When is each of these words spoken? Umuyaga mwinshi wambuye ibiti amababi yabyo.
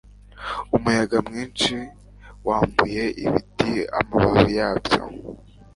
Umuyaga 0.75 1.17
mwinshi 1.27 1.75
wambuye 2.47 3.03
ibiti 3.25 3.71
amababi 3.99 4.51
yabyo. 4.59 5.01